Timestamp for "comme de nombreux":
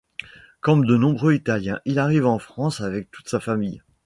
0.61-1.35